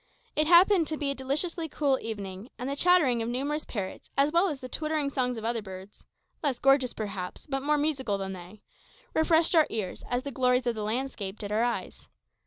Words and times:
It 0.35 0.47
happened 0.47 0.87
to 0.87 0.97
be 0.97 1.11
a 1.11 1.13
deliciously 1.13 1.69
cool 1.69 1.99
evening, 2.01 2.49
and 2.57 2.67
the 2.67 2.75
chattering 2.75 3.21
of 3.21 3.29
numerous 3.29 3.65
parrots 3.65 4.09
as 4.17 4.31
well 4.31 4.47
as 4.47 4.59
the 4.59 4.67
twittering 4.67 5.11
songs 5.11 5.37
of 5.37 5.45
other 5.45 5.61
birds 5.61 6.03
less 6.41 6.57
gorgeous, 6.57 6.91
perhaps, 6.93 7.45
but 7.45 7.61
more 7.61 7.77
musical 7.77 8.17
than 8.17 8.33
they 8.33 8.63
refreshed 9.13 9.53
our 9.53 9.67
ears 9.69 10.03
as 10.09 10.23
the 10.23 10.31
glories 10.31 10.65
of 10.65 10.73
the 10.73 10.81
landscape 10.81 11.37
did 11.37 11.51
our 11.51 11.63
eyes. 11.63 12.07